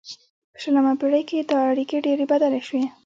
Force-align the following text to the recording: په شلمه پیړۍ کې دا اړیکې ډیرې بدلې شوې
په 0.51 0.57
شلمه 0.63 0.93
پیړۍ 0.99 1.23
کې 1.29 1.37
دا 1.49 1.57
اړیکې 1.71 1.97
ډیرې 2.05 2.25
بدلې 2.31 2.61
شوې 2.67 2.83